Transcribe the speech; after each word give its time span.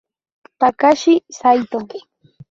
Takashi 0.59 1.13
Saito 1.37 1.77